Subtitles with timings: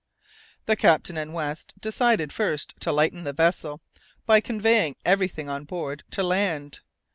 [0.65, 3.81] The captain and West decided first to lighten the vessel,
[4.25, 6.79] by conveying everything on board to land.